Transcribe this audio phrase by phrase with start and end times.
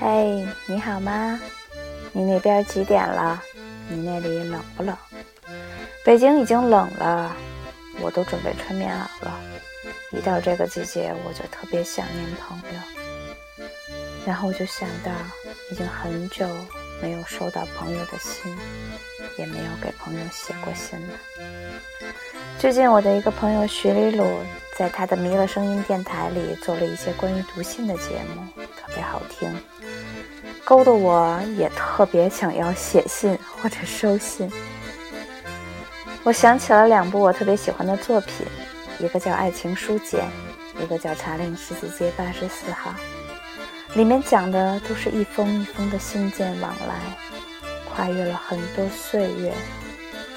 [0.00, 1.40] 嘿，你好吗？
[2.12, 3.42] 你那边几点了？
[3.88, 4.96] 你那里冷不冷？
[6.04, 7.34] 北京已经冷了，
[8.00, 9.40] 我都准备穿棉袄了。
[10.12, 12.80] 一到这个季节，我就特别想念朋友。
[14.26, 15.10] 然后我就想到，
[15.70, 16.46] 已经很久
[17.00, 18.54] 没有收到朋友的信，
[19.38, 21.14] 也没有给朋友写过信了。
[22.58, 24.40] 最近，我的一个朋友徐丽鲁
[24.76, 29.52] 在他的弥勒声音电台里做了一些关于读信的节目，特别好听，
[30.64, 34.50] 勾得我也特别想要写信 或者收信。
[36.22, 38.46] 我想起了两部我特别喜欢的作品，
[39.00, 40.24] 一个叫《爱情书简》，
[40.82, 42.94] 一个叫《茶陵十字街八十四号》，
[43.96, 46.94] 里面讲的都是一封一封的信件往来，
[47.92, 49.52] 跨越了很多岁月。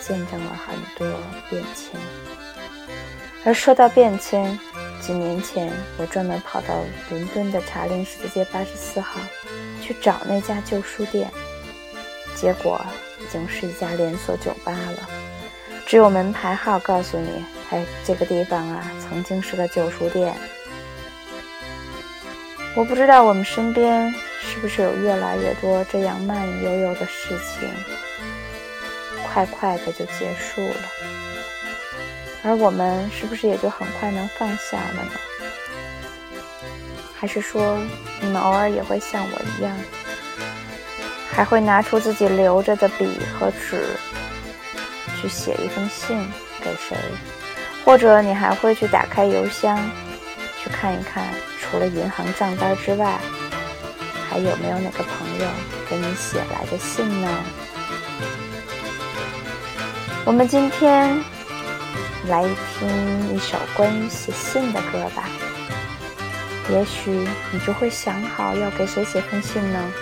[0.00, 1.06] 见证了很多
[1.50, 2.00] 变迁，
[3.44, 4.58] 而说到变迁，
[5.00, 6.74] 几年前我专门跑到
[7.10, 9.20] 伦敦的查令十字街八十四号
[9.80, 11.30] 去找那家旧书店，
[12.34, 12.80] 结果
[13.20, 15.08] 已经是一家连锁酒吧了，
[15.86, 20.34] 只有门牌号告诉你，哎，这个地方啊曾经是个旧书店。
[22.76, 27.68] 我不知道我们身边是不是有越来越多这样慢悠悠的事情。
[29.26, 30.74] 快快的就结束了，
[32.42, 35.10] 而我们是不是也就很快能放下了呢？
[37.18, 37.76] 还是说，
[38.20, 39.76] 你们偶尔也会像我一样，
[41.30, 43.84] 还会拿出自己留着的笔和纸，
[45.20, 46.16] 去写一封信
[46.62, 46.96] 给谁？
[47.84, 49.76] 或者你还会去打开邮箱，
[50.62, 51.24] 去看一看，
[51.58, 53.18] 除了银行账单之外，
[54.30, 55.46] 还有没有哪个朋友
[55.88, 57.28] 给你写来的信呢？
[60.24, 61.18] 我们今天
[62.28, 65.24] 来听一首关于写信的歌吧，
[66.70, 67.10] 也许
[67.50, 69.92] 你就会想好要给谁写封信呢。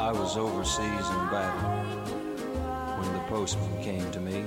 [0.00, 1.70] I was overseas in battle
[2.98, 4.46] when the postman came to me.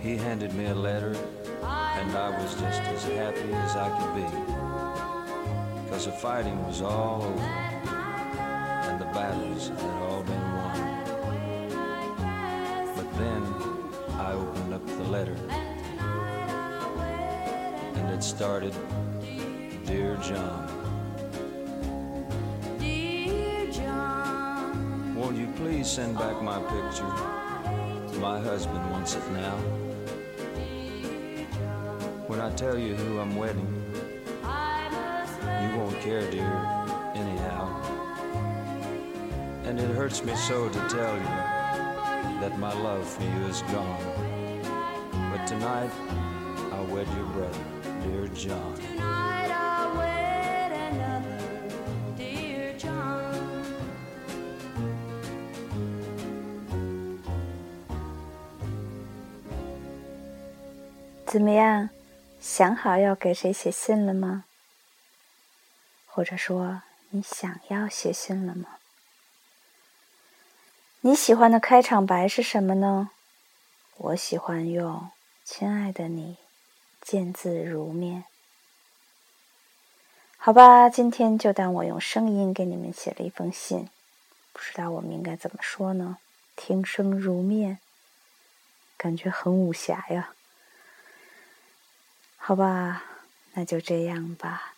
[0.00, 1.16] He handed me a letter,
[1.62, 4.26] and I was just as happy as I could be.
[5.84, 10.76] Because the fighting was all over, and the battles had all been won.
[12.94, 13.42] But then
[14.20, 15.38] I opened up the letter,
[17.94, 18.74] and it started
[19.86, 20.81] Dear John.
[25.32, 27.08] Won't you please send back my picture?
[28.20, 29.56] My husband wants it now.
[32.26, 33.66] When I tell you who I'm wedding,
[34.42, 36.52] you won't care, dear,
[37.14, 37.64] anyhow.
[39.64, 41.32] And it hurts me so to tell you
[42.42, 44.60] that my love for you is gone.
[45.32, 45.90] But tonight,
[46.72, 47.64] I'll wed your brother,
[48.02, 49.31] dear John.
[61.32, 61.88] 怎么样？
[62.42, 64.44] 想好要给谁写信了吗？
[66.04, 68.76] 或者说，你想要写信了吗？
[71.00, 73.12] 你喜欢的开场白是什么呢？
[73.96, 75.08] 我喜欢用
[75.42, 76.36] “亲爱的你，
[77.00, 78.24] 见字如面”。
[80.36, 83.88] 好吧，今天就当我用声音给你们写了一封信。
[84.52, 86.18] 不知道我们应该怎么说呢？
[86.56, 87.78] 听声如面，
[88.98, 90.34] 感觉很武侠呀。
[92.44, 93.04] 好吧，
[93.52, 94.74] 那就这样吧。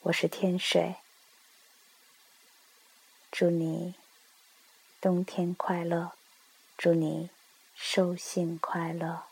[0.00, 0.96] 我是天水，
[3.30, 3.94] 祝你
[4.98, 6.12] 冬天快乐，
[6.78, 7.28] 祝你
[7.74, 9.26] 收信快乐。